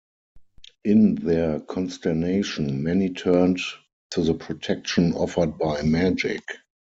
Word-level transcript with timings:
In 0.83 1.13
their 1.13 1.59
consternation, 1.59 2.81
many 2.81 3.11
turned 3.13 3.59
to 4.09 4.23
the 4.23 4.33
protection 4.33 5.13
offered 5.13 5.59
by 5.59 5.83
magic. 5.83 6.41